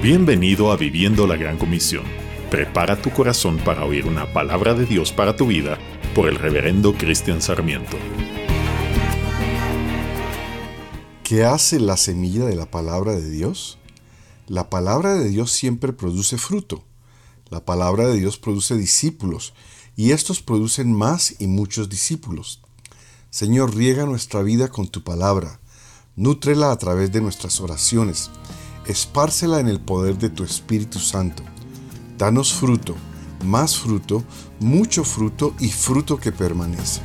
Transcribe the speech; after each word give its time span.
Bienvenido 0.00 0.70
a 0.70 0.76
Viviendo 0.76 1.26
la 1.26 1.34
Gran 1.34 1.58
Comisión. 1.58 2.04
Prepara 2.52 3.02
tu 3.02 3.10
corazón 3.10 3.58
para 3.58 3.84
oír 3.84 4.06
una 4.06 4.32
palabra 4.32 4.72
de 4.74 4.86
Dios 4.86 5.10
para 5.10 5.34
tu 5.34 5.48
vida 5.48 5.76
por 6.14 6.28
el 6.28 6.36
reverendo 6.36 6.94
Cristian 6.94 7.42
Sarmiento. 7.42 7.96
¿Qué 11.24 11.44
hace 11.44 11.80
la 11.80 11.96
semilla 11.96 12.44
de 12.44 12.54
la 12.54 12.70
palabra 12.70 13.10
de 13.10 13.28
Dios? 13.28 13.78
La 14.46 14.70
palabra 14.70 15.14
de 15.14 15.30
Dios 15.30 15.50
siempre 15.50 15.92
produce 15.92 16.38
fruto. 16.38 16.84
La 17.50 17.64
palabra 17.64 18.06
de 18.06 18.20
Dios 18.20 18.38
produce 18.38 18.76
discípulos 18.76 19.52
y 19.96 20.12
estos 20.12 20.40
producen 20.40 20.92
más 20.92 21.40
y 21.40 21.48
muchos 21.48 21.88
discípulos. 21.88 22.62
Señor, 23.30 23.74
riega 23.74 24.06
nuestra 24.06 24.42
vida 24.42 24.68
con 24.68 24.86
tu 24.86 25.02
palabra, 25.02 25.58
nútrela 26.14 26.70
a 26.70 26.78
través 26.78 27.10
de 27.10 27.20
nuestras 27.20 27.60
oraciones 27.60 28.30
espárcela 28.88 29.60
en 29.60 29.68
el 29.68 29.80
poder 29.80 30.18
de 30.18 30.30
tu 30.30 30.42
Espíritu 30.42 30.98
Santo. 30.98 31.42
Danos 32.16 32.52
fruto, 32.52 32.96
más 33.44 33.76
fruto, 33.76 34.24
mucho 34.58 35.04
fruto 35.04 35.54
y 35.60 35.68
fruto 35.68 36.16
que 36.16 36.32
permanece. 36.32 37.00